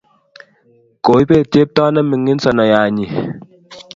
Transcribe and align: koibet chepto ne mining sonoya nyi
koibet 1.03 1.45
chepto 1.51 1.83
ne 1.91 2.01
mining 2.09 2.39
sonoya 2.43 2.81
nyi 2.95 3.05